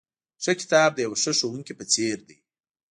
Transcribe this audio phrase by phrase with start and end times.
[0.43, 2.37] ښه کتاب د یوه ښه ښوونکي په څېر دی.